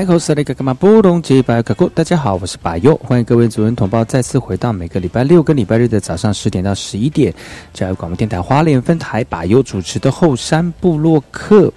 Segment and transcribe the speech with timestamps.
[0.00, 0.04] 大
[2.02, 7.34] 家好，我是巴佑，欢迎各位主人同胞再次回到每个礼拜六跟礼拜日的早上十点到十一点，
[7.74, 11.70] 教育广播电台花莲分台巴佑主持的后山部落客。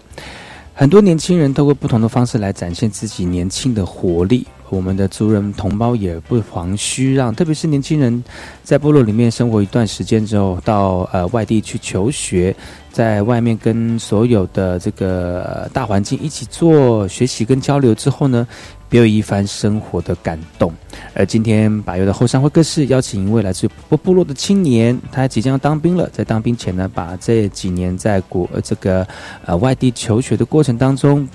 [0.73, 8.23] 很多年轻人透过不同的方式来展现自己年轻的活力，我们的族人同胞也不妨虚让，特别是年轻人
[8.63, 12.55] 在部落里面生活一段时间之后，到呃外地去求学。
[12.91, 18.47] 在外面跟所有的这个大环境一起做学习跟交流之后呢，
[18.87, 20.71] 别有一番生活的感动。
[21.15, 26.07] 而今天百优的后山会客室邀请一位来自部部落的青年，他即将要当兵了。
[26.13, 29.07] 在当兵前呢，把这几年在国这个
[29.43, 31.27] 呃外地求学的过程当中，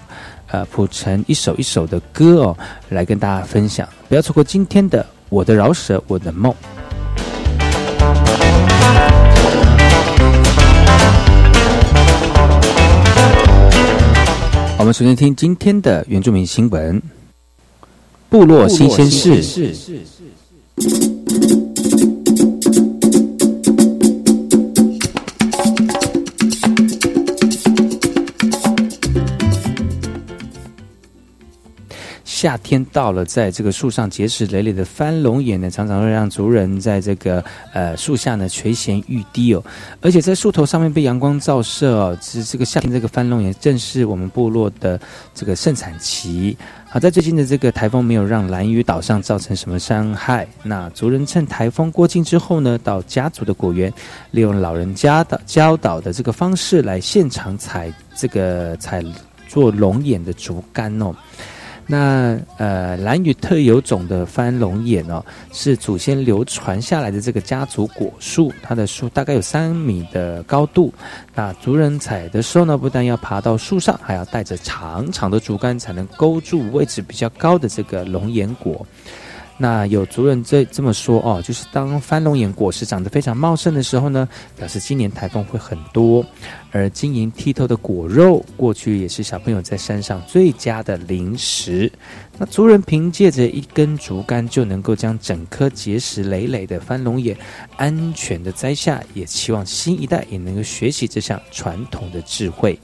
[0.50, 2.56] 呃谱成一首一首的歌哦，
[2.91, 3.88] 来跟大家分享。
[4.09, 6.54] 不要错过今天的我的饶舌，我的梦。
[14.78, 17.03] 我们首先听今天的原住民新闻，
[18.30, 19.75] 部落新鲜事。
[32.41, 39.65] 夏天到了，在这个树上结实累累的翻龙眼呢，常常会让族人在这个呃树下呢垂涎欲滴哦。
[40.00, 45.00] 而且在树头上面被阳光照射哦，是这个夏天这个翻龙眼正是我们部落的
[45.34, 46.56] 这个盛产期。
[46.88, 50.47] 好在最近的这个台风没有让蓝屿岛上造成什么伤害。
[50.62, 53.93] 那族人趁台风过境之后呢，到家族的果园，
[54.31, 59.04] 利用老人家的教导的这个方式来现场采这个采
[59.48, 61.12] 做龙眼的竹竿哦。
[61.91, 70.93] 那呃，蓝屿特有种的翻龙眼哦，是祖先流传下来的这个家族果树，它的树大概有三米的高度。
[71.34, 78.87] 那族人采的时候呢，不但要爬到树上，还要带着长长的竹竿，才能勾住位置比较高的这个龙眼果。
[79.60, 86.24] 那有族人这这么说哦，就是当翻龙眼果实长得非常茂盛的时候呢，表示今年台风会很多。
[86.70, 91.91] 而晶莹剔透的果肉，过去也是小朋友在山上最佳的零食。
[92.36, 97.36] 那族人凭借着一根竹竿，就能够将整颗结实累累的翻龙眼
[97.76, 102.78] 安全的摘下，也期望新一代也能够学习这项传统的智慧。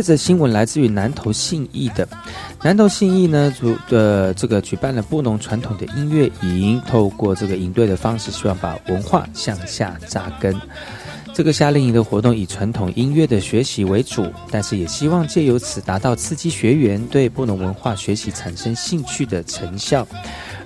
[0.00, 2.08] 这则新闻来自于南投信义的，
[2.62, 10.58] 南投信义呢，主的这个举办了布农传统的音乐营，透过这个营队的方式，希望把文化向下扎根。
[11.34, 20.08] 这个夏令营的活动以传统音乐的学习为主，但是也希望借由此达到刺激学员对布农文化学习产生兴趣的成效。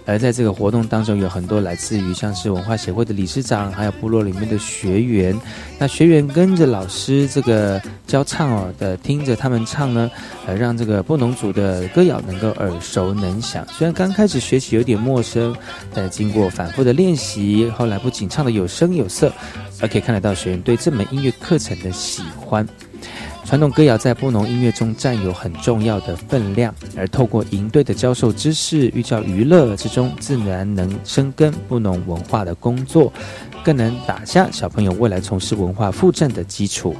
[0.06, 5.34] 而在这个活动当中，有很多来自于像是文化协会的理事长，还有部落里面的学员。
[5.78, 10.10] 那学员跟着老师这个教唱哦的，听着他们唱呢，
[10.46, 13.66] 呃，让这个布农族的歌谣能够耳熟能详。
[13.70, 15.56] 虽然刚开始学习有点陌生，
[15.94, 19.32] 但经过反复的练习，后来不仅唱的有声有色，
[19.80, 22.66] 而可以看得到学员对这门音乐课程的喜欢。
[23.44, 33.12] 传统歌谣在布农音乐中占有很重要的分量，而透过营队的教授知识、寓教于乐之中，自然能生根布农文化的工作，
[33.62, 36.96] 更能打下小朋友未来从事文化复振的基础。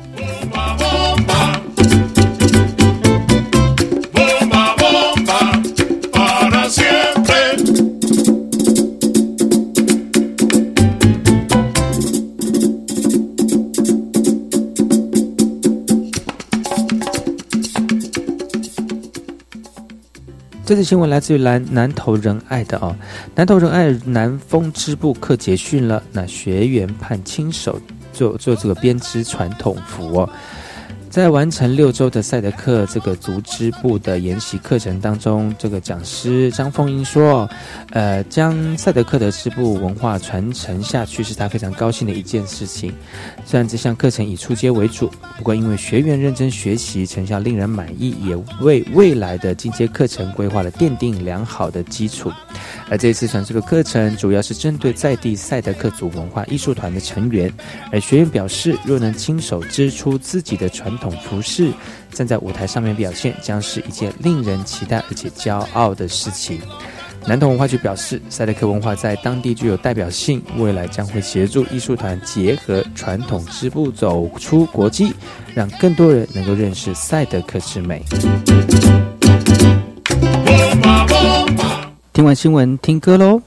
[20.74, 22.96] 这次新闻来自于南南投仁爱的哦，
[23.36, 27.80] 南投仁爱南丰织布课结训了，那学员盼亲手
[28.12, 30.28] 做做这个编织传统服哦。
[31.14, 37.48] 在完成六周的赛德克这个足织部的研习课程当中，这个讲师张凤英说
[37.94, 42.92] ：“呃，将赛德克的织布文化传承下去是他非常高兴的一件事情。
[43.44, 45.08] 虽然这项课程以初阶为主，
[45.38, 52.28] 不过因为学员认真学习，成效令人满意，也为未来的进阶课程规划了奠定良好的基础。
[52.90, 57.50] 而这次传授的课程主要是针对在地赛德克族文化艺术团的成员，
[57.92, 61.70] 而学员表示，若能亲手织出自己的传统。”统服饰
[62.10, 66.58] 站在舞台上面表现，将是一件令人期待而且骄傲的事情。
[67.26, 75.12] 南投文化局表示，赛德克文化在当地具有代表性，未来将会协助艺术团结合传统织布走出国际，
[75.54, 78.02] 让更多人能够认识赛德克之美。
[82.14, 83.42] 听完新闻，听歌喽。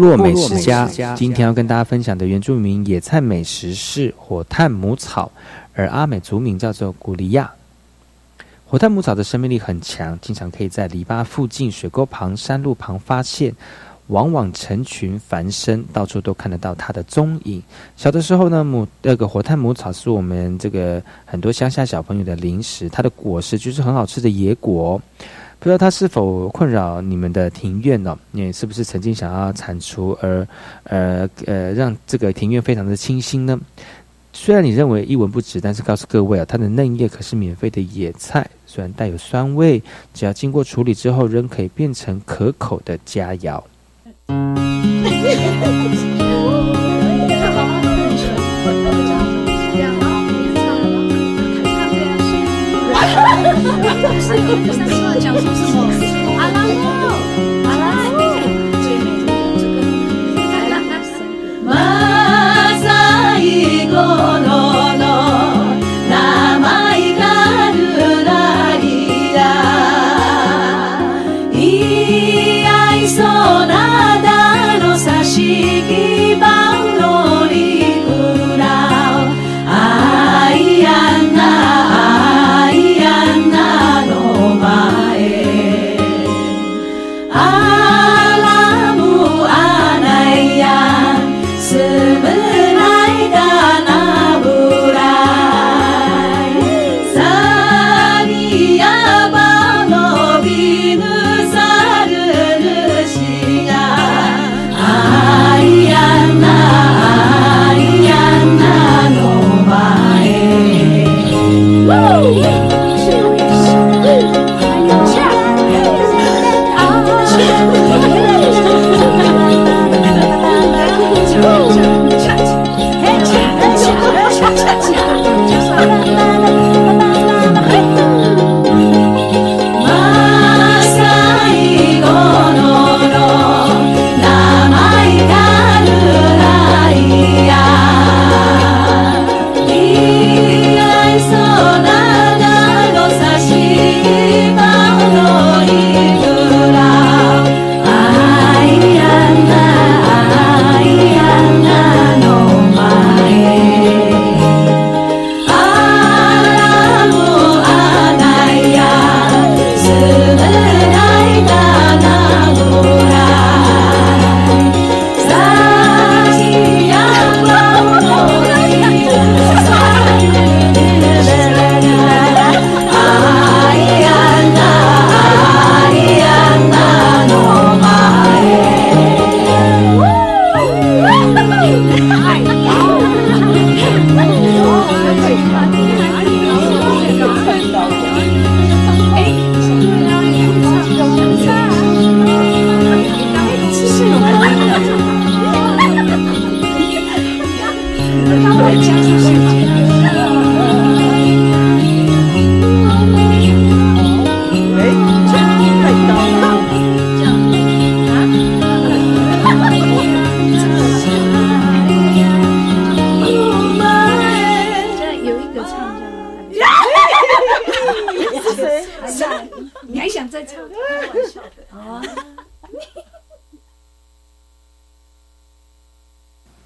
[0.00, 5.30] 落美食家今天要跟大家分享的原住民野菜美食是火炭母草，
[5.74, 7.50] 而阿美族名叫做古利亚。
[8.66, 13.54] 火炭母草的生命力很强，经常可以在篱笆附近、水沟旁、山路旁发现。
[14.06, 17.62] 往往成群繁生，到处都看得到它的踪影。
[17.96, 25.00] 小的时候呢，母那个火炭母草是我们这个很多乡下小朋友的零食，它的果实就是很好吃的野果。
[25.60, 28.18] 不知道它是否困扰你们的庭院呢？
[28.30, 30.48] 你是不是曾经想要铲除而，
[30.84, 33.60] 呃呃，让这个庭院非常的清新呢？
[34.32, 39.82] 虽然你认为一文不值，但是告诉各位啊，它的嫩叶可是免费的野菜，虽然带有酸味，
[40.14, 43.62] 只要经过处理之后，仍可以变成可口的佳肴。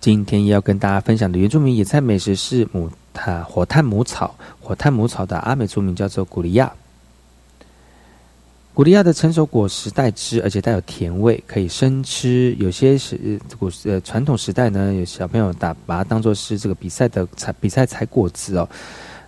[0.04, 6.70] 今天要跟大家分享的原住民野菜美食是母它火炭母草，火炭母草的阿美族名叫做古利亚。
[8.74, 12.54] 古利亚的成熟果实带汁，而且带有甜味，可以生吃。
[12.58, 18.68] 有些是古呃传统时代呢，有小朋友打把它当做是这个比赛的采比赛采果子哦，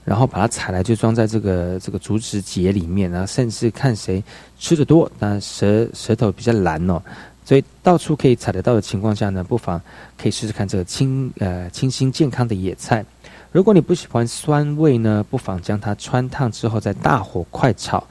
[0.04, 4.23] 然后把它采来就装在这个这个竹子节里面，然后甚至看谁
[4.59, 7.02] 吃的多，那舌舌头比较蓝哦，
[7.46, 9.80] 所以到处可以采得到的情况下呢，不妨
[10.18, 13.04] 可以试试看这个清呃清新健康的野菜。
[13.52, 18.04] 如果你不喜欢酸味呢，不妨将它穿烫之后再大火快炒。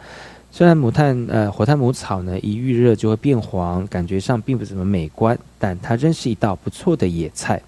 [0.51, 7.61] 虽然母炭呃火炭母草呢一遇热就会变黄，感觉上并不怎么美观，但它仍是一道不错的野菜。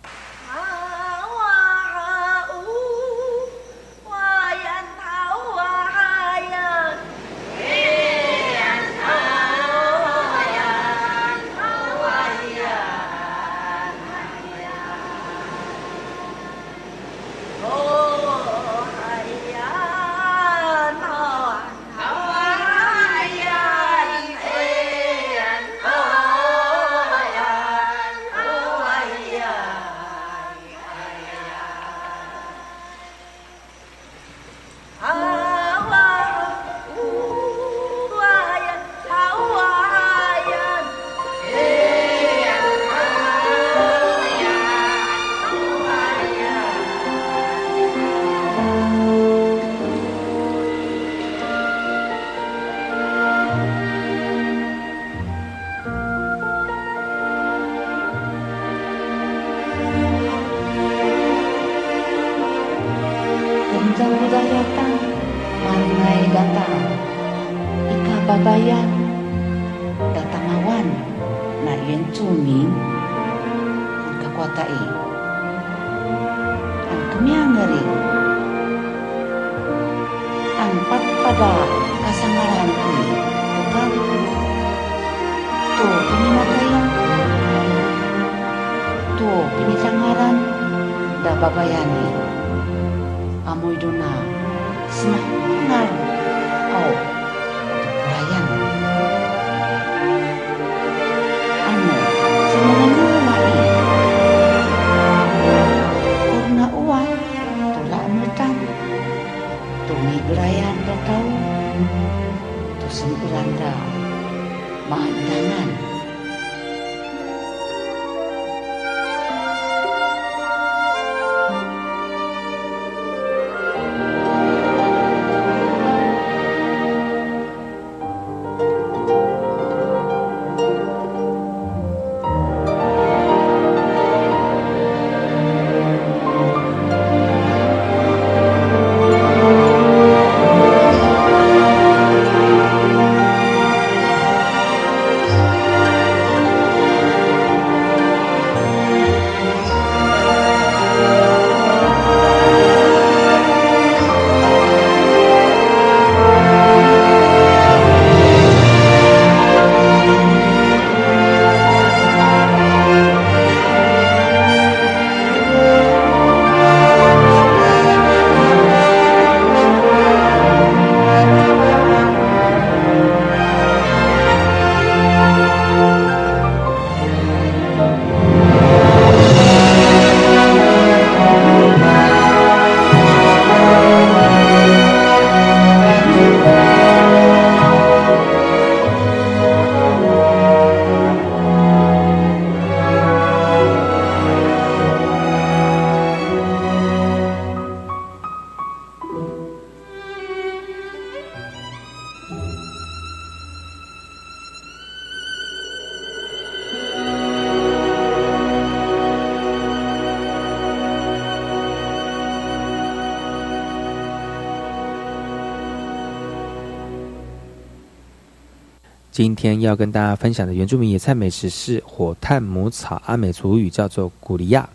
[219.18, 224.70] 今天要跟大家分享的原住民野菜美食是火炭母草，阿美族语叫做古利亚。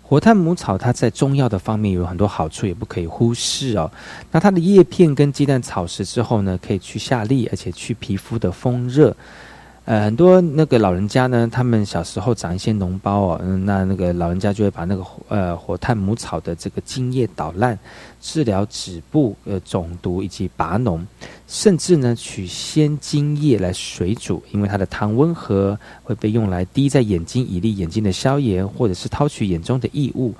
[0.00, 3.90] 火炭母草它在中药的方面有很多好处，也不可以忽视哦。
[4.30, 9.16] 那它的叶片跟鸡蛋炒食之后呢，可以去下痢，而且去皮肤的风热。
[9.86, 17.76] 呃，很多那个老人家呢，他们小时候长一些脓包哦，那那个老人家就会把那个呃火炭母草的这个茎叶捣烂，
[18.20, 21.00] 治疗止部呃肿毒以及拔脓，
[21.48, 30.34] 甚至呢取鲜茎叶来水煮，因为它的汤温和，会被用来滴在眼睛以利眼睛的消炎，或者是掏取眼中的异物。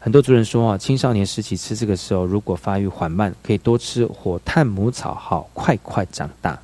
[0.00, 6.56] 很多族人说啊，青少年时期吃这个时候，如果发育缓慢，可以多吃火炭母草，好快快长大。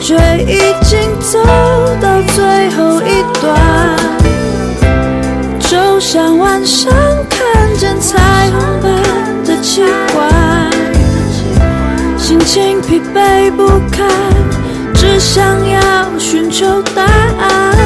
[0.00, 1.38] 却已经走
[2.00, 3.96] 到最后一段，
[5.58, 6.92] 就像晚上
[7.28, 7.38] 看
[7.76, 8.18] 见彩
[8.50, 8.92] 虹般
[9.44, 9.82] 的奇
[10.14, 10.70] 怪，
[12.16, 14.08] 心情疲惫不堪，
[14.94, 15.80] 只想要
[16.18, 17.76] 寻求答案。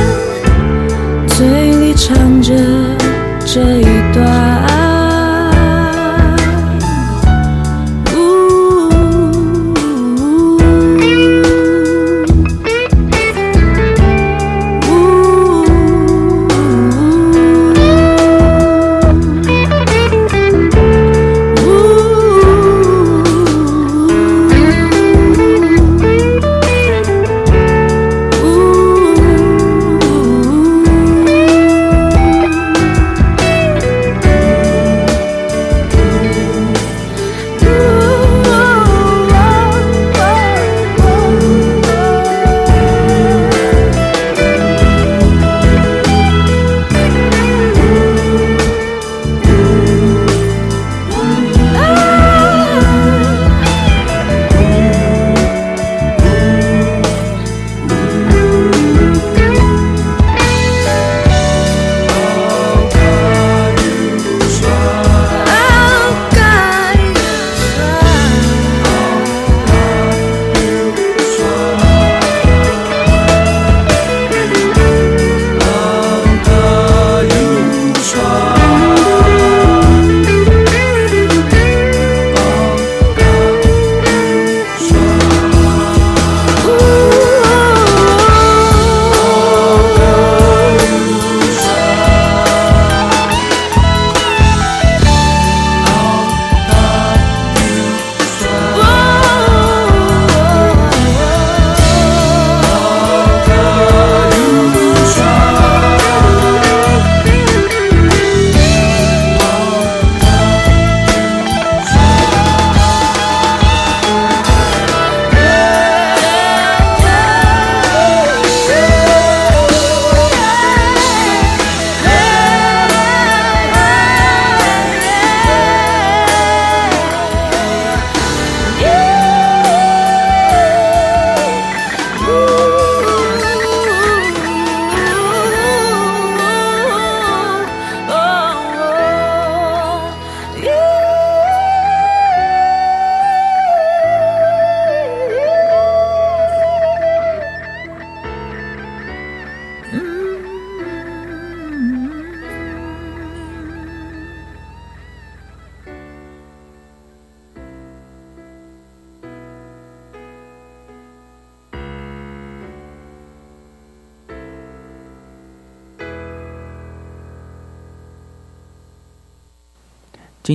[1.28, 2.54] 嘴里唱着
[3.44, 4.51] 这一段。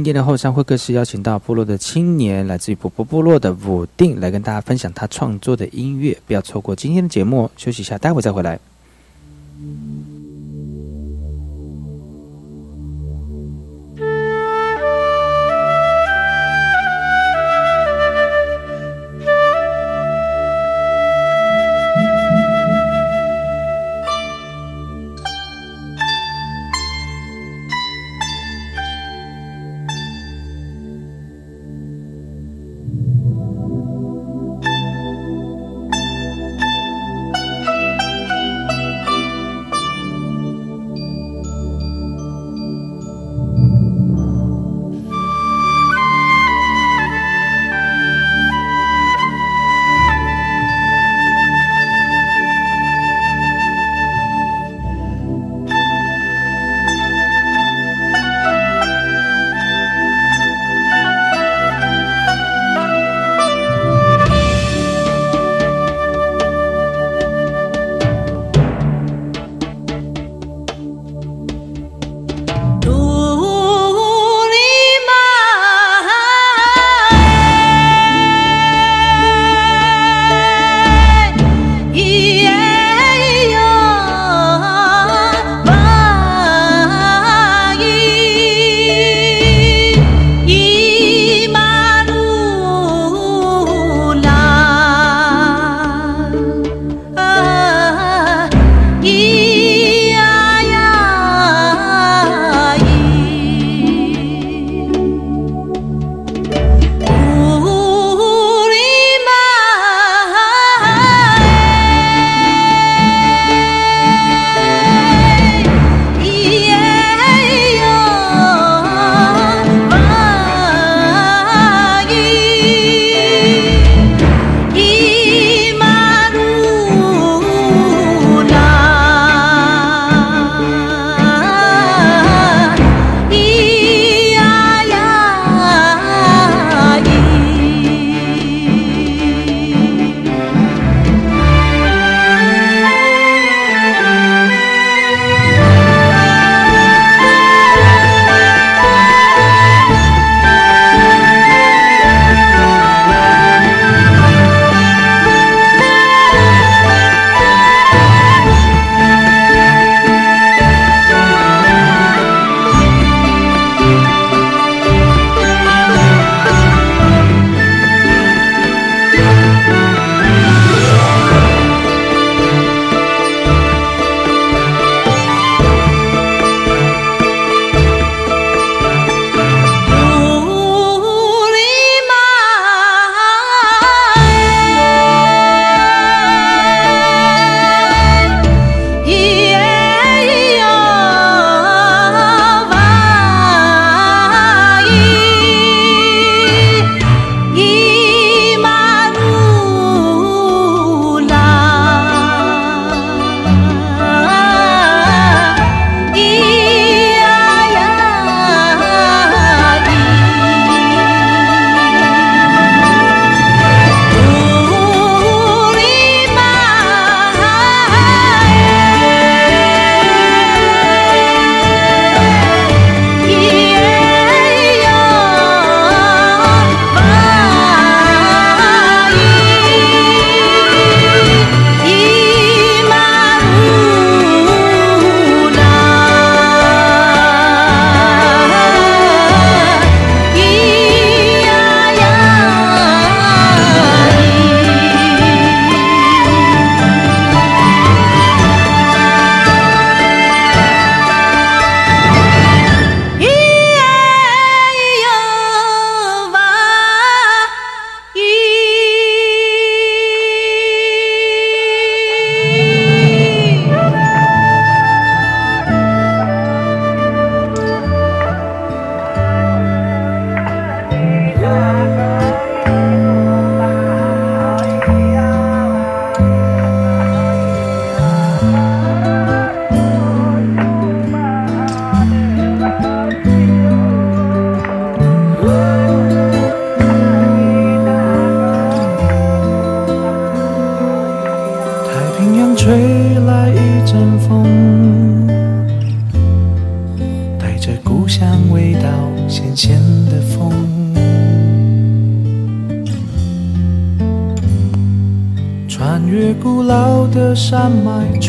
[0.08, 6.18] 天的后山会客室邀请到部落的青年，来自于波波部落的武定，来跟大家分享他创作的音乐。
[6.26, 8.58] 不要错过今天的节目，休息一下，待会再回来。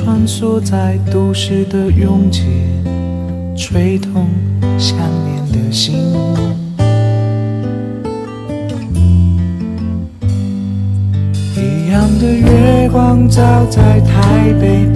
[0.09, 2.40] 穿梭在都市的拥挤，
[3.55, 4.27] 吹痛
[4.79, 5.97] 想念的心。
[11.55, 14.87] 一样的月光照在台北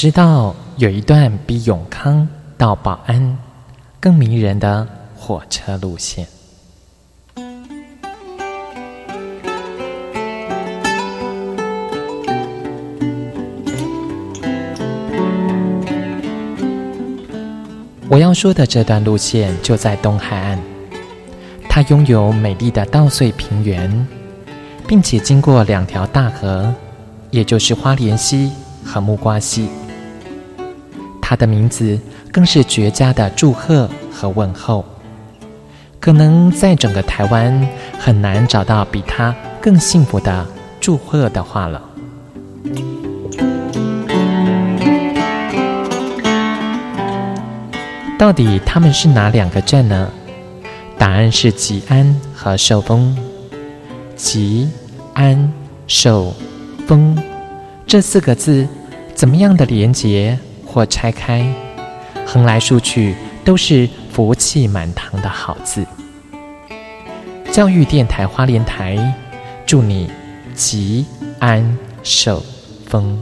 [0.00, 3.36] 知道有一段比永康到保安
[3.98, 6.24] 更迷人的火车路线。
[18.08, 20.60] 我要说的这段路线就在东海岸，
[21.68, 24.06] 它拥有美丽的稻穗平原，
[24.86, 26.72] 并且经过两条大河，
[27.32, 28.52] 也就是花莲溪
[28.84, 29.68] 和木瓜溪。
[31.28, 32.00] 他的名字
[32.32, 34.82] 更是绝佳的祝贺和问候，
[36.00, 40.46] 可能在整个台湾很难找到比他更幸福的
[40.80, 41.82] 祝贺的话了。
[48.18, 50.10] 到底他们是哪两个镇呢？
[50.96, 53.14] 答案是吉安和寿丰。
[54.16, 54.70] 吉、
[55.12, 55.52] 安、
[55.86, 56.34] 寿、
[56.86, 57.14] 丰
[57.86, 58.66] 这四个字，
[59.14, 60.38] 怎么样的连结
[60.78, 61.44] 或拆开，
[62.24, 63.12] 横来竖去
[63.44, 65.84] 都是福气满堂的好字。
[67.50, 68.96] 教育电台花莲台，
[69.66, 70.08] 祝你
[70.54, 71.04] 吉
[71.40, 72.40] 安寿
[72.86, 73.20] 丰。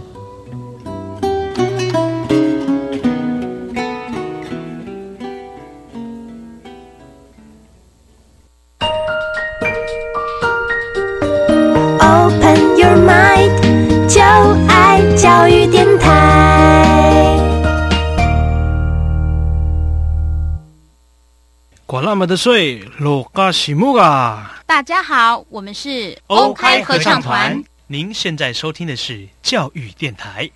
[22.24, 30.48] 的水罗嘎西木嘎，大家好，我们是欧开合唱团，您现在收听的是教育电台。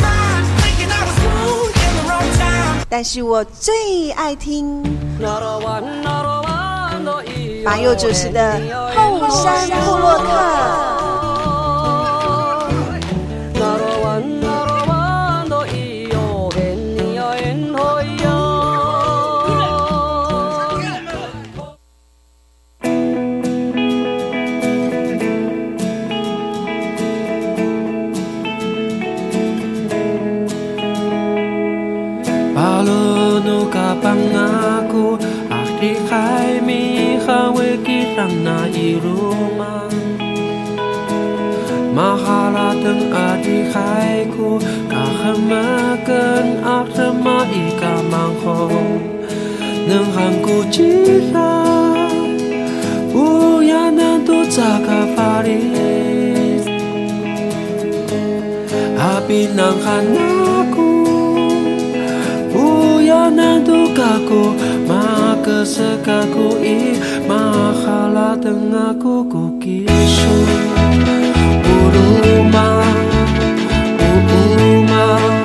[0.00, 2.86] Mind, thinking I was smooth in the wrong time.
[2.88, 4.80] 但是我最爱听
[7.64, 8.60] 马佑主持的
[8.94, 10.95] 后山部落客。
[42.86, 48.70] ng adihaiku Kahamakan arama ikamangko
[49.90, 51.66] Nang hangku cita
[53.10, 56.62] Uya nanto tsaka paris
[58.96, 60.92] Api ng hanaku
[62.56, 64.54] Uya nanto kaku.
[64.86, 66.78] Makasakaku i
[67.26, 70.36] Mahala tengah kuku kisu
[71.66, 72.75] Urumah
[74.96, 75.35] know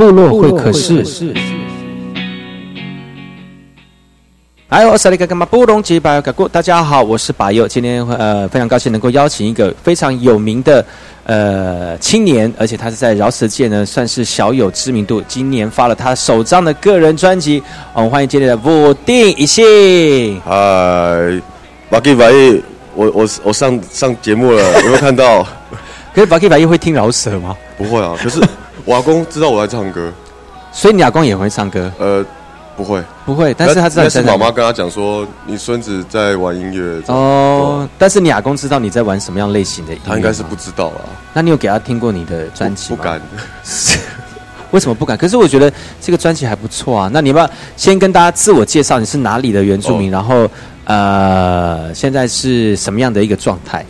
[0.00, 1.59] 部落会可是。
[4.70, 7.66] 哎我，萨利嘎嘎马布隆吉巴嘎古，大家好，我是巴佑。
[7.66, 10.86] 今天呃非常高兴能够邀请一个非常有名的
[11.24, 15.20] 呃青年，而且他是在饶舌界呢算是小有知名度。
[15.26, 17.60] 今年发了他首张的个人专辑，
[17.92, 20.40] 我们欢迎今天的武定一信。
[20.44, 20.52] 嗨，
[21.90, 22.62] 巴吉巴伊，
[22.94, 25.44] 我我我上上节目了，有没有看到？
[26.14, 27.56] 可是巴基巴伊会听饶舌吗？
[27.76, 28.40] 不会啊，可是
[28.84, 30.12] 我阿公知道我在唱歌，
[30.70, 31.90] 所以你阿公也会唱歌？
[31.98, 32.24] 呃，
[32.80, 41.04] 不会，不会，但是他知道但是妈妈跟他讲说，你孙子在玩音乐，哦，但是你阿公知道你在玩什么样类型的音乐他应该是不知道啊，
[41.34, 42.96] 那你有给他听过你的专辑吗？
[42.96, 43.20] 不敢。
[44.70, 45.14] 为什么不敢？
[45.14, 45.70] 可是我觉得
[46.00, 47.10] 这个专辑还不错啊。
[47.12, 48.98] 那你要不要先跟大家自我介绍？
[48.98, 50.10] 你是哪里的原住民？
[50.10, 50.48] 然后
[50.84, 53.84] 呃，现在是什么样的一个状态？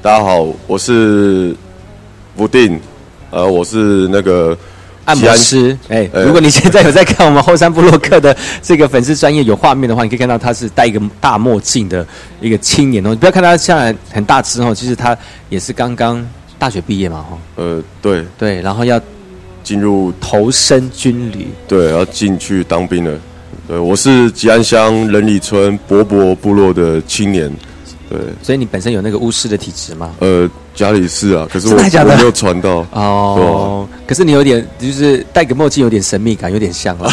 [0.00, 1.56] 大家好，我是
[2.36, 2.78] 不定，
[3.30, 4.56] 呃，我是那个
[5.04, 12.06] 按摩师，哎、呃如果你现在有在看我们后山部落客的这个粉丝专业有画面的话，你可以看到他是戴一个大墨镜的
[12.40, 13.10] 一个青年哦。
[13.10, 15.16] 你不要看他现在很大只哦，其实他
[15.48, 16.26] 也是刚刚
[16.58, 17.38] 大学毕业嘛，哈。
[17.56, 19.00] 呃，对对，然后要
[19.62, 23.18] 进入投身军旅，对，要进去当兵了。
[23.66, 27.50] 对，我是吉安乡仁里村博博部落的青年。
[28.10, 30.14] 对，所以你本身有那个巫师的体质吗？
[30.20, 32.86] 呃，家里是啊，可是我没有传到。
[32.92, 37.10] 哦，可是你有点就是戴个墨镜，有点神秘感，有点像啊。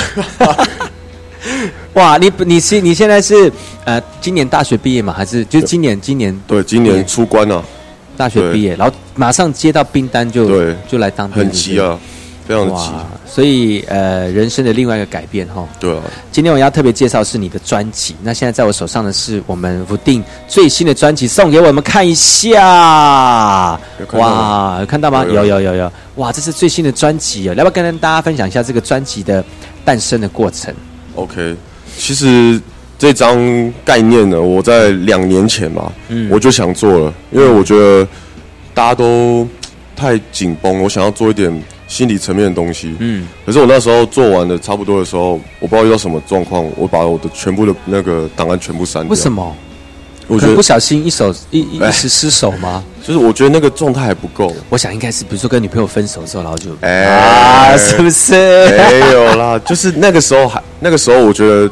[1.94, 3.52] 哇，你你是你现在是
[3.84, 5.14] 呃，今年大学毕业吗？
[5.16, 7.64] 还是就是今年今年对，今年出关了、
[8.16, 10.76] 大学毕业，然后马上接到兵单就对。
[10.88, 12.00] 就来当兵，很急啊，
[12.48, 12.92] 非常的急。
[12.92, 15.68] 哇，所以呃，人生的另外一个改变哈。
[15.80, 23.80] 对啊，今天我要特别介绍是你的专辑，那现在在我手上的是我们不定最新的专辑，送给我们看一下。
[24.14, 25.24] 哇，有看到吗？
[25.26, 27.54] 有有有有有有，哇，这是最新的专辑啊！
[27.56, 29.44] 要不要跟大家分享一下这个专辑的
[29.86, 30.74] 诞生的过程
[31.16, 31.56] ？OK，
[31.98, 32.60] 其实
[32.98, 33.38] 这张
[33.86, 38.08] 概念呢，我在两年前吧，嗯我就想做了，因为我觉得
[38.74, 39.48] 大家都
[39.96, 41.52] 太紧绷，我想要做一点
[41.92, 42.96] 心理层面的东西。
[43.00, 49.10] 嗯，可是我那时候做完的差不多的时候，我不知道遇到什么状况，我把我的全部的那个档案全部删掉。
[49.12, 49.30] 为什？
[49.30, 49.54] 么？
[50.28, 52.82] 我觉得不小心一手一一时失手吗？
[53.06, 54.56] 就是我觉得那个状态还不够。
[54.70, 58.32] 我想应该是，比如说跟女朋友分手之后，然后就哎啊，是不是？
[58.34, 61.68] 没有啦， 就是那个时候还那个时候，我觉得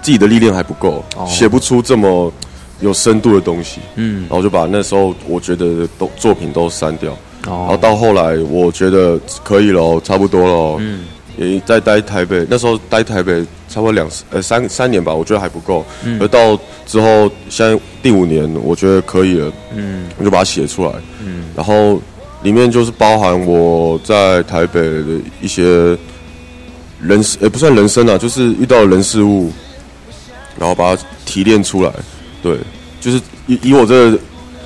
[0.00, 2.32] 自己的历练还不够，哦写不出这么
[2.78, 3.80] 有深度的东西。
[3.96, 7.16] 嗯然后就把那时候我觉得的都作品都删掉。
[7.48, 10.76] 然后哦，到后来，我觉得可以了，差不多了。
[10.80, 11.04] 嗯
[11.38, 15.86] 也在待台北，那时候待台北差不多两呃三三年吧，我觉得还不够。
[16.04, 20.90] 嗯而到之后，现在第五年，我觉得可以了，嗯我就把它写出来。
[21.24, 22.02] 嗯然后
[22.42, 25.04] 里面就是包含我在台北的
[25.40, 25.96] 一些
[27.00, 29.52] 人，也不算人生啊，就是遇到的人事物，
[30.58, 31.92] 然后把它提炼出来。
[32.42, 32.58] 对，
[33.00, 34.18] 就是以以我这个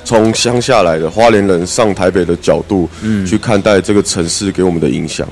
[0.03, 5.27] 从乡下来的花莲人上台北的角度，嗯去看待这个城市给我们的影响。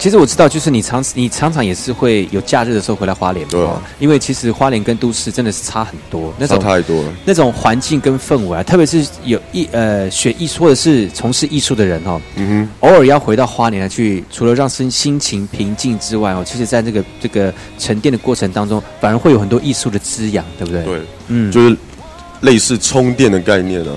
[0.00, 7.12] 其实我知道，就是你常你常常也是会有假日的时候回来花莲嘛，对啊哦因为其实花莲跟都市真的是差很多，那差种太多了。
[7.24, 20.84] 那种环境跟氛围啊，特别是有艺呃学艺术或者是从事艺术的人哦，嗯哼偶尔要回到花莲来去，除了让身心情平静之外哦，其实在这个这个沉淀的过程当中，反而会有很多艺术的滋养，对不对？
[20.84, 21.76] 对，嗯，就是
[22.40, 23.92] 类似充电的概念啊，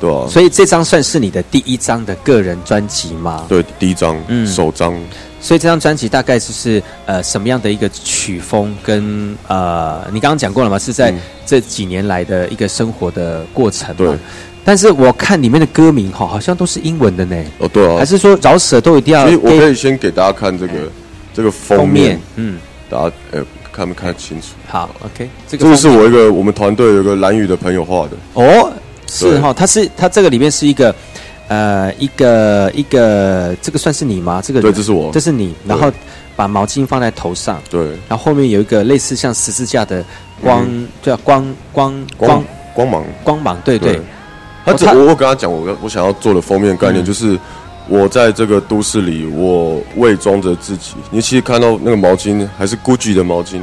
[0.00, 3.46] 对吧、所以这张算是你的第一张的个人专辑吗？
[3.48, 4.46] 对，第一张、嗯。
[4.46, 4.94] 首张，
[5.40, 11.18] 所以这张专辑大概就是呃什么样的一个曲风跟呃，你刚刚讲过了嘛，是在嗯。
[11.46, 13.94] 这几年来的一个生活的过程嘛。
[13.96, 14.18] 对。
[14.64, 17.96] 但是我看里面的歌名哈，好像都是英文的呢，哦，对啊。
[17.98, 20.74] 还，是说饶舌都一定要所以我可以先给大家看这个
[21.32, 22.58] 这个封面，，嗯，
[22.90, 23.42] 大家呃
[23.78, 24.48] 看不看得清楚？
[24.66, 28.72] 好，OK，这个这个是我一个我们团队有个蓝宇的朋友画的，哦，
[29.06, 29.40] 是对。
[29.40, 30.92] 哈，它是它这个里面是一个
[31.46, 34.42] 呃一个一个这个算是你吗？
[34.44, 35.12] 这个对，这是我。
[35.12, 35.92] 这，是你，然后
[36.34, 40.04] 把毛巾放在头上，对，然后后面有一个类似像十字架的
[40.42, 40.66] 光，
[41.00, 43.92] 叫光光光光光芒，光芒，对对。
[43.92, 44.02] 对，
[44.66, 47.06] 他这哦他我我跟他讲，我我想要做的封面概念嗯。
[47.06, 47.38] 就是。
[47.88, 50.94] 我在这个都市里，我伪装着自己。
[51.10, 53.60] 你其实看到那个毛巾，还是 GUCCI 的毛巾，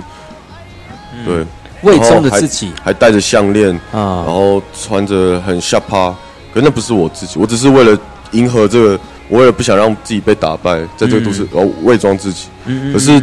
[1.24, 1.46] 对，
[1.84, 6.10] 伪装的然后还自己还戴着项链啊，然啊，后穿着很下趴，
[6.54, 7.98] 可那不是我自己，我只是为了
[8.32, 9.00] 迎合这个，
[9.30, 12.48] 我也不想让自己被打败，在这个都市，然后伪装自己。
[12.66, 13.22] 嗯可是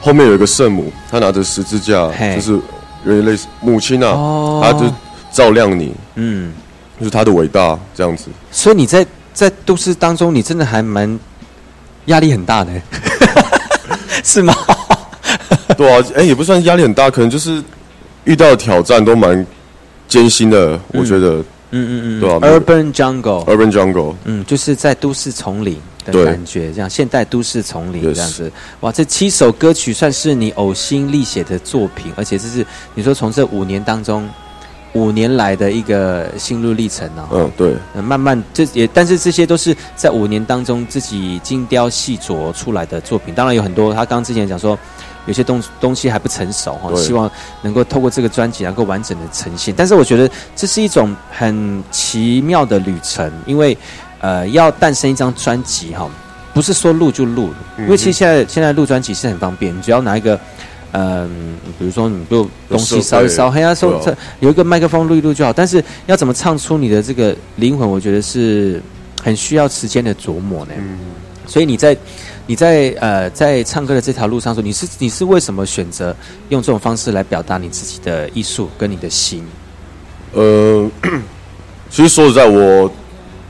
[0.00, 2.52] 后面有一个圣母，她拿着十字架，就是
[3.06, 4.60] 有点类似母亲啊，哦。
[4.62, 4.84] 她就
[5.32, 6.52] 照亮你，嗯，
[6.98, 8.26] 就是她的伟大这样子。
[8.52, 11.20] 所以你在在都市当中，你真的还蛮
[12.06, 12.72] 压力很大的，
[14.24, 14.54] 是吗？
[15.76, 17.62] 对啊，哎、也不算压力很大，可能就是
[18.24, 19.44] 遇到的挑战都蛮
[20.08, 21.44] 艰辛的，我觉得。
[21.76, 25.74] 嗯嗯嗯，对啊，Urban Jungle，Urban Jungle，嗯，就是在都市丛林
[26.04, 26.24] 的对。
[26.24, 28.52] 感觉，这样现代都市丛林这样子。
[28.78, 32.64] 哇，这七首歌曲算是你呕心沥血的作品，而且这是
[32.94, 34.30] 你说从这五年当中，
[34.94, 37.28] 五年来的一个心路历程啊。
[37.32, 43.34] 嗯，对，呃慢慢这也，但是这些都是在五年当中自己精雕细琢出来的作品。
[43.34, 44.78] 当然有很多，他刚刚之前讲说，
[45.26, 47.30] 有些东东西还不成熟哈，对希望
[47.62, 49.74] 能够透过这个专辑能够完整的呈现。
[49.76, 53.76] 但是我觉得这是一种很奇妙的旅程，因为
[54.20, 56.08] 呃，要诞生一张专辑哈，
[56.52, 60.38] 不是说录就录，因为其实现在现在录专辑是很方便，你只要拿一个。
[60.96, 65.52] 嗯，比如说你就东西烧一烧，嘿呀，收对啊有一个麦克风录一录就好。
[65.52, 68.80] 但是要怎么唱出你的这个灵魂，我觉得是
[69.20, 70.72] 很需要时间的琢磨呢。
[70.78, 70.98] 嗯，
[71.48, 71.96] 所以你在
[72.46, 76.14] 你在呃在唱歌的这条路上说，你是你是为什么选择
[76.50, 79.44] 用这种方式来表达你自己的艺术跟你的心？
[80.32, 80.88] 呃，
[81.90, 82.88] 其实说实在，我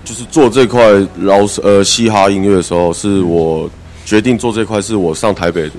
[0.03, 0.83] 就是做这块
[1.21, 3.69] 饶呃嘻哈音乐的时候，是我
[4.07, 5.71] 决定做这块，是我上台北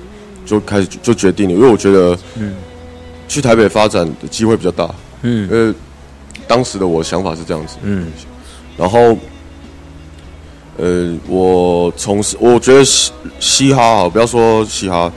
[0.46, 2.54] 就开始就决定了，因为我觉得，嗯。
[3.28, 4.88] 去台北发展的机会比较大。
[5.22, 5.48] 嗯。
[5.50, 5.74] 呃，
[6.46, 8.06] 当时的我想法是这样子，嗯。
[8.78, 9.18] 然后，
[10.76, 15.12] 呃，我从事，我觉得嘻嘻哈啊，不要说嘻哈，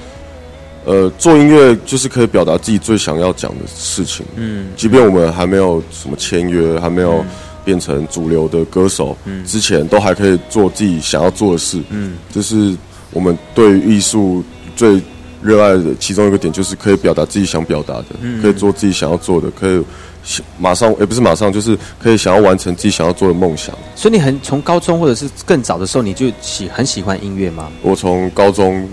[0.85, 4.25] 呃，做音乐就是可以表达自己最想要讲的事情。
[4.35, 4.69] 嗯。
[4.75, 7.23] 即便我们还没有什么签约，还没有
[7.63, 9.45] 变成主流的歌手，嗯。
[9.45, 11.79] 之前都还可以做自己想要做的事。
[11.89, 12.17] 嗯。
[12.33, 12.75] 这是
[13.11, 14.43] 我们对于艺术
[14.75, 14.99] 最
[15.41, 19.81] 热爱的其中一个点，就是可以表达自己想表达的，嗯可以做自己想要做的，可以
[20.23, 23.73] 想马上，也不是马上，就是可以想要完成自己想要做的梦想。
[23.95, 27.69] 所以你很从高中或者是更早的时候，你就喜很喜欢音乐吗？
[27.81, 28.87] 我从高中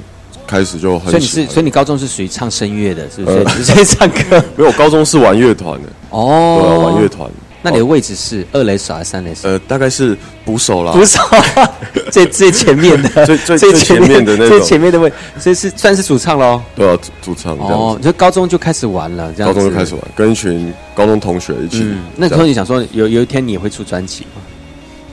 [0.47, 3.39] 开始就很所以你是，喜欢所以你高中是属于唱声乐的，是不是？
[3.39, 7.29] 呃 你是唱歌没有，我高中是玩乐团的，哦对啊，玩乐团。
[7.67, 9.49] 那你的位置是二垒手还是三垒手？
[9.49, 11.21] 呃，大概是捕手啦，捕手，
[12.13, 16.63] 最最前面的， 最最最前面的那最前面的位，所以是算是主唱喽。
[16.75, 21.81] 对啊，主主唱哦，就高中就开始玩了，这样高中就开始玩，跟一群高中同学一起。
[21.83, 24.43] 嗯，那时候你想说有有一天你也会出专辑吗？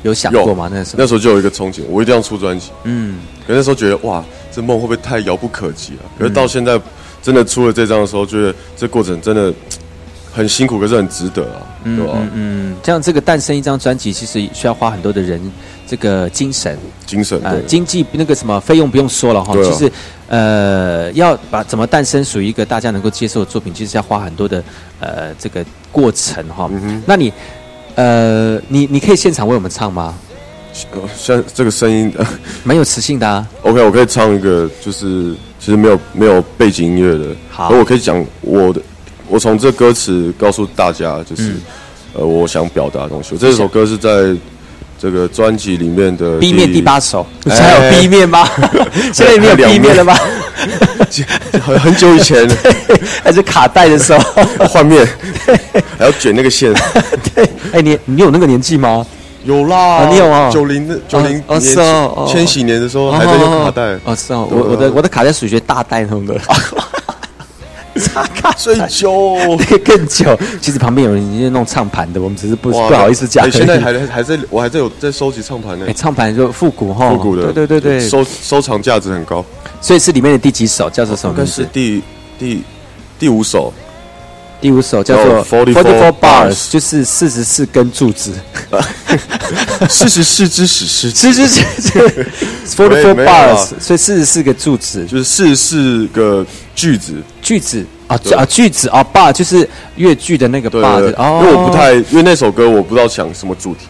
[0.04, 0.70] 有想过吗？
[0.72, 2.72] 那时候那时候就有一个憧憬，我一定要出专辑。
[2.84, 6.04] 嗯，可那时候觉得哇，这梦会不会太遥不可及啊？
[6.20, 6.80] 可是到现在
[7.22, 9.54] 真的出了这张的时候，觉得这过程真的
[10.34, 12.14] 很辛苦，可是很值得啊，对吧？
[12.16, 15.40] 嗯嗯，这样这个诞生一张专辑，其实需要花很多的人
[15.88, 19.92] 这个精神精神呃，经济那个什么费用不用说了哈，对啊其实
[20.28, 24.64] 呃要把怎么诞生属于一个大家能够接受的作品，其实要花很多的
[25.00, 26.68] 呃这个过程哈。
[26.72, 27.32] 嗯哼，那你
[27.96, 30.16] 呃你你可以现场为我们唱吗？
[30.92, 32.12] 呃像这个声音
[32.66, 33.48] 蛮有磁性的啊。
[33.62, 38.82] ，OK，我可以唱一个，就是其实没有没有背景音乐的，好而我可以讲我的，
[39.28, 41.62] 我从这歌词告诉大家，就是、嗯
[42.16, 43.30] 呃我想表达的东西。
[43.34, 44.36] 我这首歌是在
[45.02, 48.48] 这个专辑里面的 B 面第八首，哎现在有 B 面吗？
[49.12, 50.16] 现在没有 B 面了吗？
[51.66, 52.48] 很很久以前
[53.24, 54.44] 还是卡带的时候？
[54.70, 55.08] 换面，
[55.98, 56.72] 还要卷那个线。
[57.34, 57.44] 对，
[57.74, 59.06] 哎，你你有那个年纪吗？
[59.44, 66.40] 有啦，啊你有啊九零的九零哦是哦哦千禧年的时候还在用卡带，哦，是哦，我我的我的卡带属于大带那种的，
[68.58, 69.38] 最久。
[69.58, 70.38] 那个更久。
[70.62, 73.50] 其实旁边有人已经弄唱盘的，我们只是不不好意思讲。
[73.52, 79.44] 现在还还在，我还在有在收集唱盘呢哎，，唱盘就复古哈，复古的，对对对对，收收藏价值很高。
[79.82, 81.62] 所以是里面的第几首叫做什么应该名字？
[81.62, 82.02] 是第
[82.40, 82.64] 第
[83.20, 83.74] 第五首，
[84.64, 85.74] 第五首叫做叫44
[86.22, 86.72] bars，bars。
[86.72, 88.32] 就是四十四根柱子。
[89.90, 92.28] 四十四只史诗， 是是是是
[92.78, 97.16] ，forty four bars，所以四十四个柱子，就是四十四个句子。
[97.42, 101.02] 句子啊啊句子啊 bar 就是越剧的那个对 bar，
[101.42, 103.88] 因为我不太，因为那首歌我不知道想什么主题，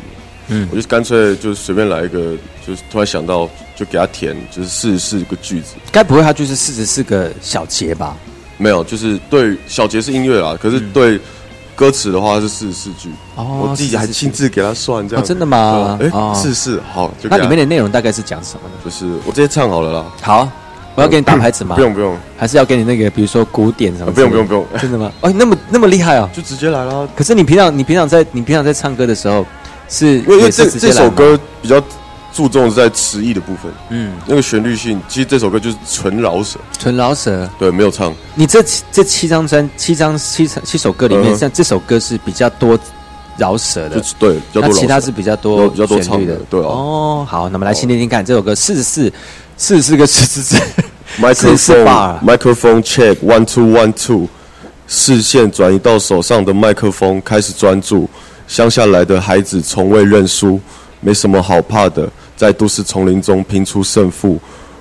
[0.48, 0.68] 嗯。
[0.72, 5.76] 我就干脆就是随便来一个，就是突然想到就给他填，就是四十四个句子。
[5.92, 8.18] 该不会它就是四十四个小节吧？
[8.64, 11.20] 没有，就是对小节是音乐啦，可是对
[11.76, 13.10] 歌词的话是四十四句。
[13.36, 15.24] 哦我自己还亲自给他算这样。
[15.24, 18.76] 哦真的吗哎哦，四十四好，就那里面的内容大概是讲什么呢？
[18.86, 20.06] 就是我直接唱好了啦。
[20.22, 20.50] 好，
[20.96, 21.76] 我要给你打牌子吗？
[21.76, 25.12] 不用不用，还是要给你那个，比如说古典什么不用不用不用，真的吗？
[25.22, 26.30] 哦，那么那么厉害啊！
[26.32, 27.08] 就直接来啦。
[27.16, 29.46] 可是你平常你平常在你平常在唱歌的时候，
[29.90, 31.84] 是因为因为也是这直接来吗这首歌比较
[32.34, 37.48] 注重是在词义的部分，嗯那个旋律性，其实这首歌就是纯饶舌，纯饶舌。
[37.60, 38.14] 对，没有唱。
[38.34, 42.78] 你这七这七张专七张七七首歌里面，嗯像这首歌是比较多
[43.38, 44.76] 饶舌的就，对，比较多舌。
[44.76, 46.66] 那其他是比较多比较多唱的，对啊。
[46.66, 49.14] 哦，好，那么来先听听看这首歌四十四
[49.56, 50.58] 四十四个四十四
[51.20, 54.28] ，microphone microphone check one two one two，
[54.88, 58.10] 视线转移到手上的麦克风，开始专注。
[58.48, 60.60] 乡下来的孩子从未认输，
[61.00, 62.08] 没什么好怕的，
[62.44, 64.38] 在都市丛林中拼出胜负。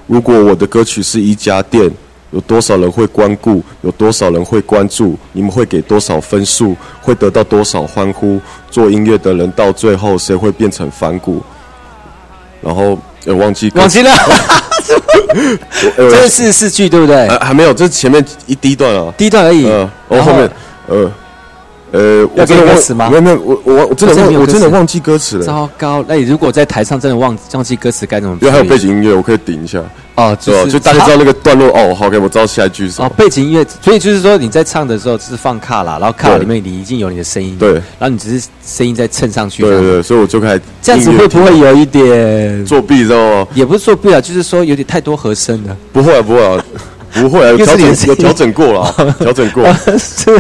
[0.09, 1.89] 如果我的歌曲是一家店，
[2.33, 3.63] 有多少人会光顾？
[3.83, 5.17] 有多少人会关注？
[5.33, 6.75] 你们会给多少分数？
[7.01, 8.41] 会得到多少欢呼？
[8.69, 11.41] 做音乐的人到最后谁会变成反骨？
[12.61, 14.11] 然后呃忘记忘记了，
[15.97, 17.29] 呃这是四句对不对？
[17.29, 19.15] 还还没有，这是前面一第一段啊。
[19.17, 20.51] 第一段而已，呃，然后然后后面
[20.89, 21.13] 呃
[21.93, 25.45] 呃，要我真的忘给歌词吗没有没有，我我我真的忘我真的忘记歌词了。
[25.45, 26.03] 糟糕！
[26.09, 28.37] 那你如果在台上真的忘忘记歌词该怎么？
[28.41, 29.79] 因为还有背景音乐，我可以顶一下，
[30.15, 30.65] 哦，对吧？
[30.65, 31.95] 是就大家知道那个段落哦。
[31.95, 42.65] 好，OK，我知道下一句是什哦么。，背景音乐，所以就是说你在唱的时候是放卡啦，然后卡里面你已经有你的声音，对，然后你只是声音再蹭上去，对对，所以我就开始这样子会不会有一点？
[42.65, 43.47] 作弊，知道吗？
[43.55, 45.77] 也不是作弊啊，就是说有点太多和声了。
[45.93, 46.65] 不会啊，不会啊，
[47.15, 49.65] 不会啊，有调整有调整过了， 调整过。
[49.99, 50.31] 是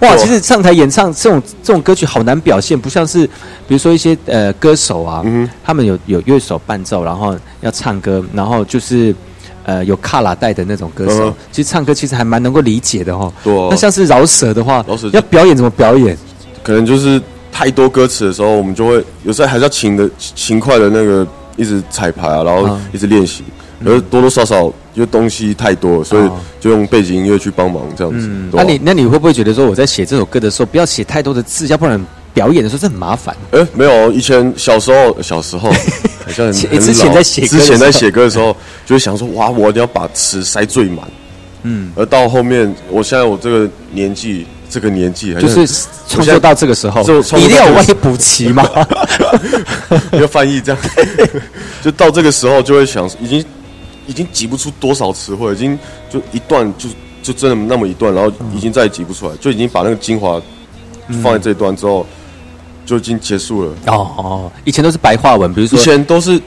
[0.00, 3.26] 哇，其实上台演唱这种这种歌曲好难表现，不像是
[3.66, 9.14] 比如说一些呃歌手啊，嗯他们有有乐手伴奏，然后要唱歌，然后就是
[9.64, 13.32] 呃有卡拉带的那种歌手，嗯其实唱歌其实还蛮能够理解的哈。
[13.42, 16.16] 对啊那像是饶舌的话，饶舌要表演怎么表演？
[16.62, 17.20] 可能就是
[17.50, 21.26] 太多歌词的时候，我们就会有时候还是要勤的勤快的那个
[21.56, 23.42] 一直彩排啊，然后嗯一直练习。
[23.84, 24.64] 可是多多少少
[24.94, 28.28] 因为东西太多，所以哦就用背景音乐去帮忙这样子。
[28.52, 32.04] 那你那你会不会觉得说我在写这首歌的时候，不要写太多的字，要不然
[32.34, 33.36] 表演的时候这很麻烦。
[33.52, 35.70] 哎、没有，以前小时候，小时候
[36.26, 36.80] 好像很之很老。
[36.80, 41.08] 之前在写歌的之前在时候写歌的时候，就会想说，哇，我一定要把词塞最满。
[41.62, 48.68] 嗯，而到后面，我现在我这个年纪，这个年纪，好像就是创作到这个时候就，你一定要有作到这个外补齐嘛。
[50.12, 50.80] 要翻译这样，
[51.82, 53.44] 就到这个时候就会想，已经
[54.08, 55.78] 已经挤不出多少词汇，已经
[56.10, 56.88] 就一段就
[57.22, 60.42] 就真的那么一段，然后已经再也挤不出来，就已经把那个精华
[61.22, 62.04] 放在这一段之后，
[62.86, 63.72] 就已经结束了。
[63.86, 66.40] 哦哦，以前都是白话文，比如说以前都是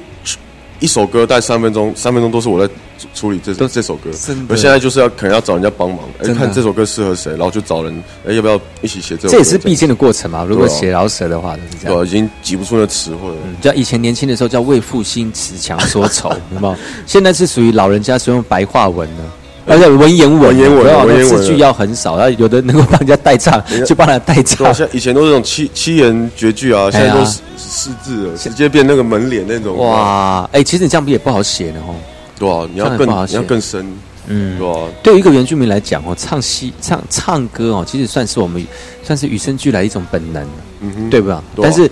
[0.81, 4.53] 一首歌大概三分钟，三分钟都是我在处处理这首这首歌真的。
[4.53, 9.31] 而现在就是要可能要找人家帮忙，哎，看这首歌适合谁，然后就找人，哎，要不要一起写这首歌？
[9.31, 10.43] 这也是必经的过程嘛。
[10.43, 11.95] 如果写饶舌的话，都是这样。
[11.95, 13.35] 对啊，已经挤不出那词汇了。
[13.45, 16.75] 嗯，叫以前年轻的时候叫为赋新词强说愁， 有没有？
[17.05, 19.23] 现在是属于老人家使用白话文了。
[19.65, 24.67] 而且文言文，文言文文言文字句要很少，然后有的能够帮人家代唱， 就帮他代对唱。
[24.67, 29.77] 啊，像以前都是那种七七言绝句啊，现在都是四字了，直接变那个门脸那种。
[29.77, 31.95] 哇，哎，其实你这样不也不好写呢哦。
[32.39, 33.85] 对啊，你要更你要更深，
[34.27, 38.65] 嗯，对啊，对于一个原住民来讲哦，唱戏唱唱歌哦，其实算是我们
[39.03, 40.43] 算是与生俱来的一种本能，
[40.81, 41.43] 嗯哼，对吧？
[41.61, 41.89] 但是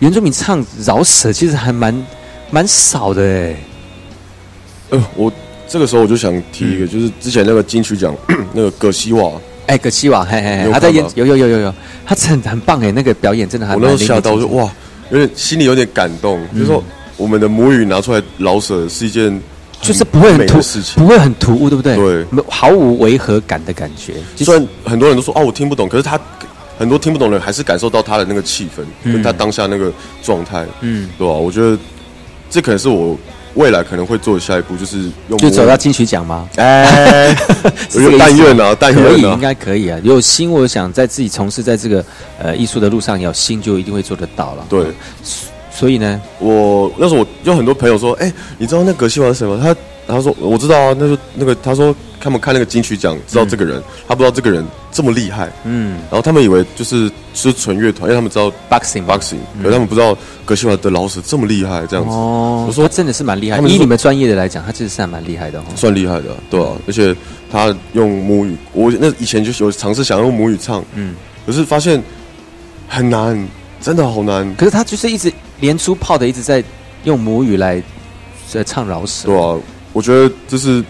[0.00, 2.06] 原住民唱饶舌其实还蛮
[2.50, 3.56] 蛮少的哎。
[4.90, 5.32] 呃，我
[5.72, 8.14] 这个时候我就想提嗯一个，就是之前那个金曲奖
[8.52, 9.32] 那个葛西瓦，
[9.66, 14.72] 哎，葛西瓦，嘿嘿嘿，他在演有有有有有，他真的很棒哎，那个表演真的还我蛮那时候吓到，我淋漓尽致就哇，
[15.10, 16.84] 有点心里有点感动，就是说
[17.16, 19.40] 我们的母语拿出来老舍是一件
[19.80, 21.02] 就是不会很突的事情。
[21.02, 21.08] 不。
[21.08, 21.96] 会很突兀，对不对？
[21.96, 22.26] 对。
[22.48, 24.12] 毫无违和感的感觉。
[24.36, 26.20] 就是虽然很多人都说哦我听不懂，可是他
[26.78, 29.14] 很多听不懂的人还是感受到他的那个气氛，嗯。
[29.14, 29.90] 跟他当下那个
[30.22, 31.32] 状态，嗯，对吧？
[31.32, 31.78] 我觉得
[32.50, 33.16] 这可能是我
[33.54, 36.48] 未来可能会做下一步，就是用就走到金曲奖吗？
[36.56, 37.34] 哎，
[38.18, 39.98] 但愿啊，但可以，应，该可以啊。
[40.02, 42.04] 有心，我想在自己从事在这个
[42.38, 44.66] 呃艺术的路上，有心就一定会做得到了。
[44.68, 44.86] 对。
[45.74, 49.58] 所以呢，我那时候我有很多朋友说，哎、你知道那葛西华是什么？
[49.58, 49.74] 他
[50.06, 55.98] 他说我知道啊，那就那个他说他们看那个金曲奖知道这个人，他不知道这个人这么厉害，嗯。
[56.02, 63.58] 然后他们以为就是是纯乐团，因为他们知道 boxing boxing，可是他们不知道格西王的老师这么厉害，这样子、哦，我说他真的是蛮厉害。
[63.60, 65.64] 以你们专业的来讲，他其实是还蛮厉害的哦。
[65.76, 67.14] 算厉害的，对啊，而且
[67.50, 71.14] 他用母语，我那以前就有尝试想用母语唱，嗯，
[71.46, 72.02] 可是发现
[72.88, 73.48] 很难，
[73.80, 76.62] 真的好难，可是他就是一直连出炮的，一直在
[77.04, 77.82] 用母语来
[78.48, 79.26] 在唱饶舌。
[79.26, 79.56] 对啊，
[79.92, 80.82] 我觉得这是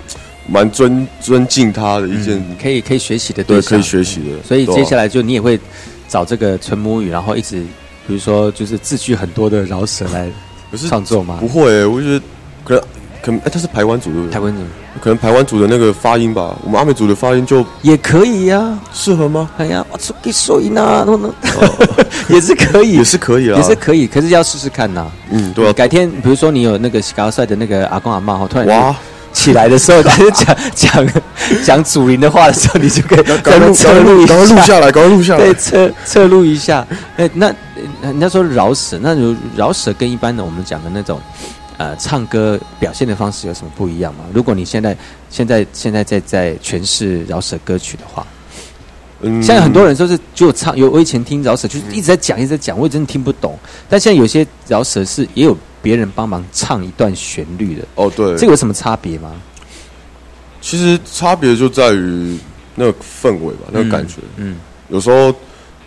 [0.48, 2.36] 蛮尊尊敬他的一件。
[2.38, 4.42] 嗯可以可以学习的对，象可以学习的。
[4.44, 5.58] 所以接下来就你也会
[6.08, 7.60] 找这个纯母语，然后一直
[8.06, 10.30] 比如说就是字句很多的饶舌来
[10.70, 11.48] 不是创作吗不？
[11.48, 12.24] 会、欸，我觉得
[12.64, 12.84] 可能
[13.22, 14.32] 可能哎、他是台湾组对不对？
[14.32, 14.64] 台湾人
[15.02, 19.50] 可能台湾族的那个发音吧，我们阿美族的发音就也可以呀、适合吗？
[19.58, 21.32] 哎呀，我出给收音啊，都能
[22.30, 25.04] 也是可以，也是可以啊，也是可以，可是要试试看呐。
[25.30, 28.94] 嗯，对啊，改天比如说你有那个高帅的那个阿公阿妈哈，突然哇，
[29.32, 31.08] 起来的时候，他 就讲讲
[31.64, 35.54] 讲祖灵的话的时候，你就可以 在那边侧录一赶快录下来，赶快录下来对，。
[35.54, 36.86] 侧侧录一下。
[37.16, 37.54] 哎，那呃
[38.12, 41.20] 人家说饶舌，那就饶舌跟一般的我们讲的那种
[41.82, 44.24] 呃唱歌表现的方式有什么不一样吗？
[44.32, 44.96] 如果你现在
[45.30, 48.24] 现在现在在在诠释饶舌歌曲的话，
[49.20, 53.58] 嗯现在很多人都是就唱，有我以前听饶舌就是一直在讲一直在讲，我也真的听不懂。
[53.88, 59.32] 但现在有些饶舌是也有别人帮忙唱一段旋律的，哦，对，这个有什么差别吗？
[60.60, 62.38] 其实差别就在于
[62.76, 64.18] 那个氛围吧，那个感觉。
[64.36, 64.56] 嗯
[64.88, 65.34] 有时候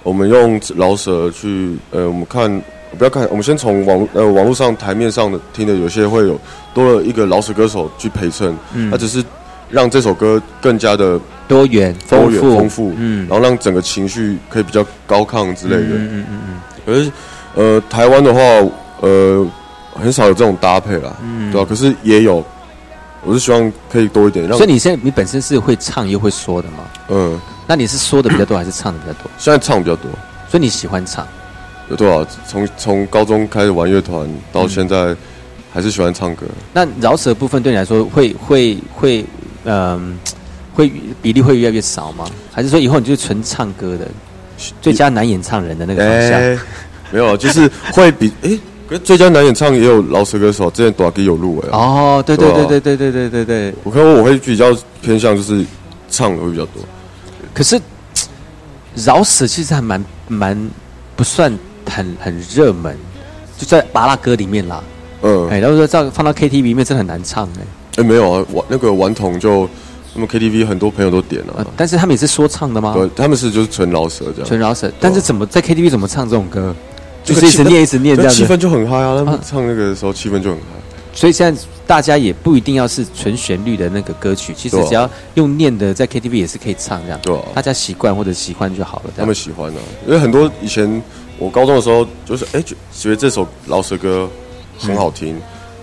[0.04, 2.62] 我们用饶舌去，呃，我们看
[2.98, 6.40] 不要看，我们先从网呃网络上台面上的听的，有些会有
[6.74, 9.24] 多了一个老死歌手去陪衬，嗯他只是
[9.70, 15.96] 让这首歌更加的多元多元丰富丰富，嗯然后让整个情绪可以比较高亢之类的。
[15.96, 17.12] 嗯嗯嗯嗯可是
[17.56, 18.40] 呃，台湾的话，
[19.02, 19.46] 呃，
[19.94, 22.44] 很少有这种搭配啦，嗯对吧、可是也有，
[23.24, 26.78] 我是希望可以多一点，让所以你现在你本身是会唱又会说的吗？
[27.10, 29.32] 嗯，那你是说的比较多还是唱的比较多？
[29.38, 30.12] 现在唱比较多。
[30.48, 31.28] 所以你喜欢唱，
[31.90, 32.26] 有多少？
[32.48, 35.16] 从从高中开始玩乐团到现在，
[35.74, 36.46] 还是喜欢唱歌。
[36.74, 39.26] 那饶舌部分对你来说会会会
[39.66, 40.18] 嗯、
[40.74, 42.26] 会比例会越来越少吗？
[42.52, 44.08] 还是说以后你就是纯唱歌的，
[44.82, 46.40] 最佳男演唱人的那个方向？
[46.40, 46.58] 哎
[47.12, 48.60] 没有，就是会比 哎，
[48.90, 51.78] 可是最佳男演唱也有饶舌歌手，之前短 G 有入围啊。
[51.78, 53.76] 哦，对对对对对对对对对。
[53.84, 55.64] 我看我会比较偏向就是
[56.10, 56.84] 唱的会比较多。
[57.54, 57.80] 可是
[59.06, 60.70] 饶舌其实还蛮蛮
[61.16, 61.56] 不算
[61.96, 62.98] 很很热门，
[63.58, 64.84] 就在巴拉歌里面啦。
[65.22, 67.62] 嗯，哎，然后说这样放到 KTV 里面真的很难唱哎、
[67.98, 69.68] 哎没有啊，玩那个顽童就
[70.14, 72.94] 他们 KTV 很多朋友都点了、呃但是他们也是说唱的吗？
[72.94, 74.46] 对，他们是就是纯饶舌这样。
[74.46, 76.76] 纯饶舌，但是怎么在 KTV 怎么唱这种歌？
[77.24, 78.38] 就是一直念一直念这样子。
[78.38, 79.16] 气氛就很嗨啊！
[79.18, 80.66] 他们啊唱那个的时候气氛就很嗨。
[81.14, 87.20] 所以现在大家也不一定要是纯旋律的那个歌曲，其实只要用念的，在 KTV 也是可以唱这样。
[87.24, 89.04] 对啊大家习惯或者喜欢就好了。
[89.08, 91.02] 这他样们喜欢啊，因为很多以前
[91.38, 94.30] 我高中的时候，就是哎，觉觉得这首饶舌歌
[94.78, 95.36] 很好听，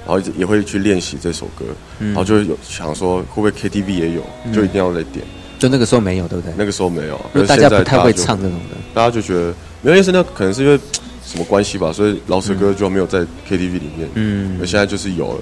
[0.06, 1.64] 然后也会去练习这首歌，
[1.98, 5.24] 嗯然后就有想说会不会 KTV 也有，嗯就一定要来点。
[5.58, 6.52] 就那个时候没有，对不对？
[6.56, 8.76] 那个时候没有，因为大家不太会唱这种的。
[8.94, 10.76] 大家就觉得没有意思，那可能是因为
[11.24, 14.08] 什么关系吧，所以饶舌歌就没有在 KTV 里面。
[14.14, 15.40] 嗯那现在就是有了。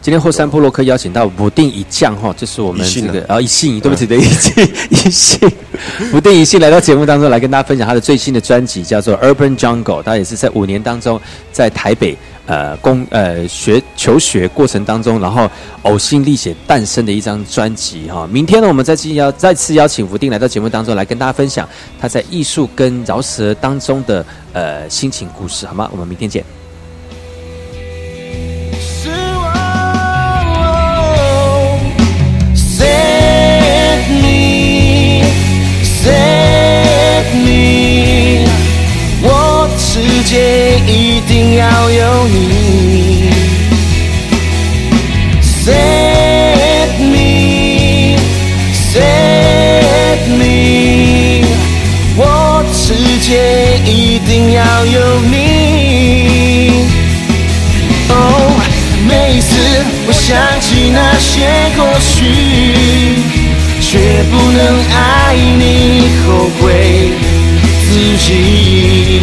[0.00, 5.50] 今天后山部落客邀请到不定一将哈，这是我们这个啊一信，对不起的一信一信，
[6.10, 11.20] 不定一信来到节目当中来跟大家分享他的最新的专辑，叫做《Urban Jungle》，他也是在五年当中
[11.52, 15.50] 在台北呃工呃学求学过程当中，然后
[15.82, 18.26] 呕心沥血诞生的一张专辑哈。
[18.30, 21.68] 明天呢，我们再继续邀再次邀请福定来到节目当中来跟大家分享
[22.00, 25.88] 他在艺术跟饶舌当中的呃心情故事，好吗？
[25.92, 26.57] 我们明天见。
[40.28, 43.30] 世界一定要有你
[45.40, 48.28] ，Save me，Save
[50.28, 51.46] me，
[52.14, 55.00] 我世界一定要有
[55.30, 55.32] 你。
[58.10, 58.12] 哦，
[59.08, 59.56] 每一次
[60.06, 63.16] 我想起那些过去，
[63.80, 63.98] 却
[64.30, 64.60] 不能
[64.94, 67.12] 爱你，后悔
[67.88, 69.22] 自己。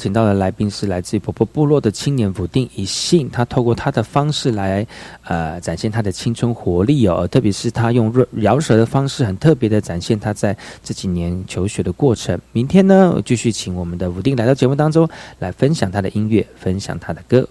[0.00, 4.86] 请到的来宾是来自于婆婆部落的青年武定一信，他透过他的方式来，
[5.24, 12.40] 呃，展现他的青春活力哦，特别是他用饶舌的方式，很特别的展现他在这几年求学的过程。
[12.52, 15.06] 明天呢，继续请我们的武定来到节目当中
[15.38, 17.46] 来分享他的音乐，分享他的歌。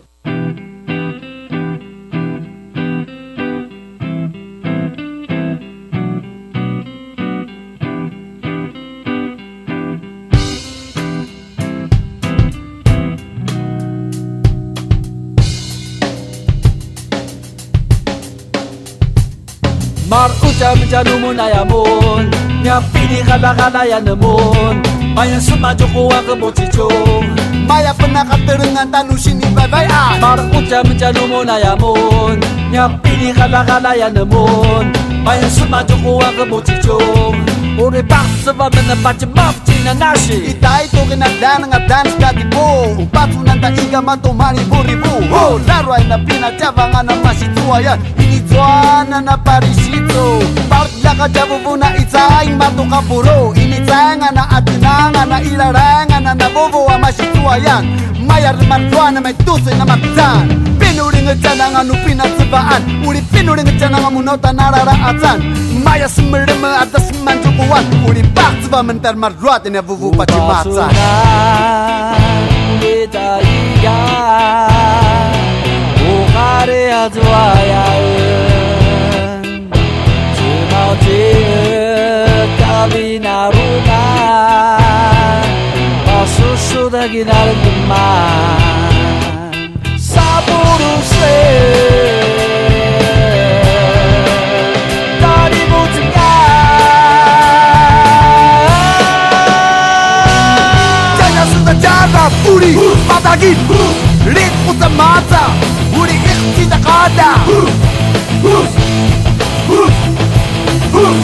[23.29, 24.81] kadakada ya namun
[25.13, 26.89] Maya sumajuko ako mo chicho
[27.69, 32.41] Maya panakaterungan talusin ni babayan Para kutya menjano mo na yamun
[32.73, 34.89] Nyak pini kadakada ya namun
[35.21, 36.97] Maya sumajuko ako mo chicho
[37.79, 43.39] Uri paksa ba menapachi mafchi na nashi Itai na, kinagdan nga dance di po Upatu
[43.39, 45.31] ng taiga matumani buribu.
[45.31, 50.58] Oh, laro ay napinatabangan ang masituayan Inidwana na parisito
[51.03, 57.83] jakajabu buna itsaing matuka puro na ilaranga atinang ana ilarang ana nabobo amashituayan
[58.27, 60.45] mayar mantuana may tusin na magtan
[60.79, 65.39] pinuring jana nga nupina tsibaan uri pinuring jana nga munota nararaatan
[65.85, 70.85] maya smirma atas manjukuan uri baktsiba mentar marruat ina vuvu pachimatsa
[72.79, 73.97] Italia,
[75.97, 77.83] Bukhari Azwaya
[87.11, 88.99] get out of your mind.
[89.99, 91.69] Saburo say.
[102.49, 102.75] 우리
[103.07, 103.55] 바닥인
[104.25, 105.53] 립보다마자
[105.93, 106.13] 우리
[106.55, 107.45] 지나가다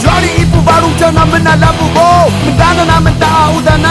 [0.01, 3.83] Johnny ipu barung jangan menalamu go Mendana na mentaau dan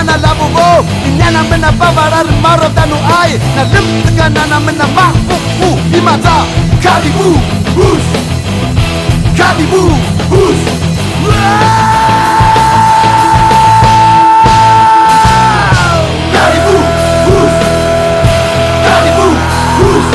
[1.25, 6.37] Nana mena bavarary maro tano ay na mena mahofo i mata
[6.85, 7.29] karibo
[7.81, 8.05] os
[9.39, 9.81] karibo
[10.41, 10.61] os
[16.35, 16.75] karibo
[17.33, 17.55] os
[18.85, 19.27] karibo
[19.89, 20.07] os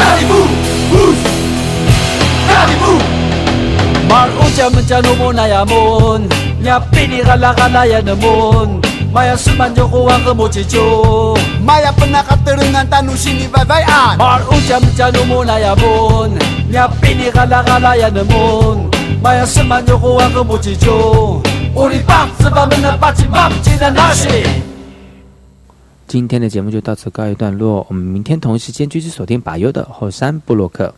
[0.00, 0.40] karibo
[1.04, 1.20] os
[2.48, 2.92] karibo
[4.08, 6.22] maro otra mencanomona yamon
[26.08, 30.92] 今天的节目就到此告一段落，我们明天同一时间继续锁定八优的后山部落克。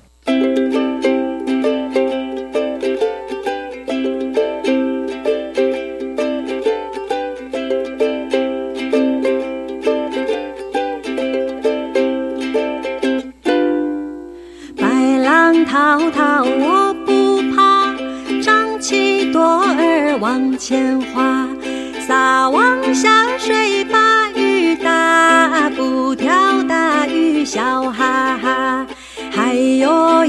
[20.26, 21.46] 网前花，
[22.04, 28.86] 撒网下水把鱼打，不钓大鱼小哈哈。
[29.30, 30.25] 还有